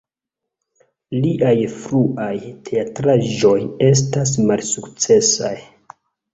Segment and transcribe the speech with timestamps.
[1.25, 2.33] Liaj fruaj
[2.71, 3.55] teatraĵoj
[3.91, 5.57] estas malsukcesaj.